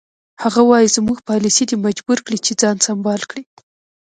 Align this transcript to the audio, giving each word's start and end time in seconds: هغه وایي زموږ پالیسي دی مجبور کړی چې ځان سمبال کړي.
هغه 0.43 0.61
وایي 0.69 0.93
زموږ 0.97 1.17
پالیسي 1.29 1.63
دی 1.69 1.75
مجبور 1.85 2.19
کړی 2.25 2.39
چې 2.45 2.51
ځان 2.61 2.77
سمبال 2.87 3.21
کړي. 3.29 3.43